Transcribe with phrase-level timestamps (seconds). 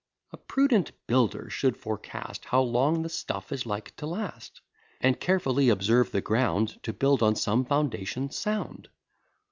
[0.33, 4.61] A prudent builder should forecast How long the stuff is like to last;
[4.99, 8.89] And carefully observe the ground, To build on some foundation sound.